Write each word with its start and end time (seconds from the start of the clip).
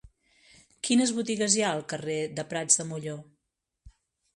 Quines 0.87 1.11
botigues 1.19 1.57
hi 1.59 1.63
ha 1.65 1.69
al 1.75 1.85
carrer 1.95 2.19
de 2.41 2.49
Prats 2.55 2.83
de 2.83 2.91
Molló? 2.95 3.19